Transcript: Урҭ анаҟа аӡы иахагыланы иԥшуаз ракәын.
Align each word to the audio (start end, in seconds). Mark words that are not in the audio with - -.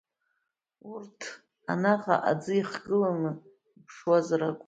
Урҭ 0.91 1.19
анаҟа 1.71 2.15
аӡы 2.29 2.53
иахагыланы 2.57 3.31
иԥшуаз 3.77 4.27
ракәын. 4.39 4.59